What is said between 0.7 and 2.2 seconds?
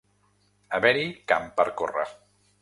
Haver-hi camp per córrer.